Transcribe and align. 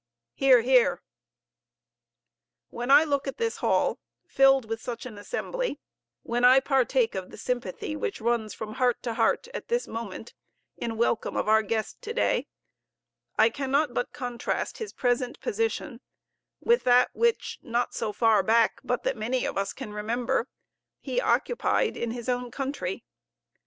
(Hear, 0.33 0.61
hear.) 0.61 1.03
When 2.71 2.89
I 2.89 3.03
look 3.03 3.27
at 3.27 3.37
this 3.37 3.57
hall, 3.57 3.99
filled 4.25 4.65
with 4.65 4.81
such 4.81 5.05
an 5.05 5.19
assembly; 5.19 5.79
when 6.23 6.43
I 6.43 6.59
partake 6.59 7.13
of 7.13 7.29
the 7.29 7.37
sympathy 7.37 7.95
which 7.95 8.19
runs 8.19 8.55
from 8.55 8.73
heart 8.73 9.03
to 9.03 9.13
heart 9.13 9.47
at 9.53 9.67
this 9.67 9.87
moment 9.87 10.33
in 10.75 10.97
welcome 10.97 11.35
to 11.35 11.43
our 11.43 11.61
guest 11.61 11.97
of 11.97 12.01
to 12.01 12.13
day, 12.15 12.47
I 13.37 13.51
cannot 13.51 13.93
but 13.93 14.11
contrast 14.11 14.79
his 14.79 14.91
present 14.91 15.39
position 15.39 16.01
with 16.59 16.81
that 16.85 17.11
which, 17.13 17.59
not 17.61 17.93
so 17.93 18.11
far 18.11 18.41
back 18.41 18.79
but 18.83 19.03
that 19.03 19.15
many 19.15 19.45
of 19.45 19.55
us 19.55 19.71
can 19.71 19.93
remember, 19.93 20.47
he 20.99 21.21
occupied 21.21 21.95
in 21.95 22.09
his 22.09 22.27
own 22.27 22.49
country. 22.49 23.05